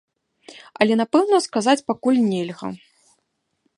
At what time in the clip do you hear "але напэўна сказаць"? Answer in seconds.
0.85-1.77